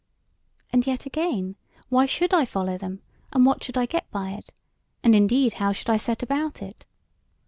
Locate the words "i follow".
2.33-2.75